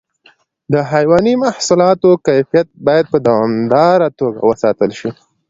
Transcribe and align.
د 0.71 0.73
حیواني 0.91 1.33
محصولاتو 1.43 2.09
کیفیت 2.27 2.67
باید 2.87 3.05
په 3.13 3.17
دوامداره 3.27 4.07
توګه 4.19 4.39
وساتل 4.49 4.89
شي. 4.99 5.09